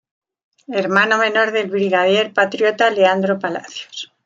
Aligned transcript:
Hermano 0.67 1.19
menor 1.19 1.51
del 1.51 1.69
brigadier 1.69 2.33
patriota 2.33 2.89
Leandro 2.89 3.37
Palacios. 3.37 4.11